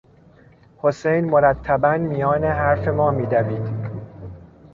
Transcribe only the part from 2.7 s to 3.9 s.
ما میدوید.